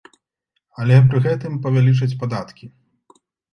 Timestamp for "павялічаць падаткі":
1.67-2.65